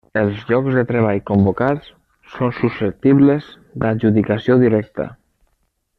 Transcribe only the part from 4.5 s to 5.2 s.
directa.